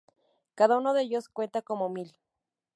[0.55, 2.17] Cada uno de ellos cuenta como mil.